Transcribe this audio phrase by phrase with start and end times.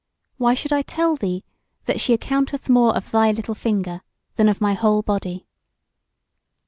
[0.39, 1.43] Why should I tell thee
[1.85, 4.01] that she accounteth more of thy little finger
[4.35, 5.45] than of my whole body?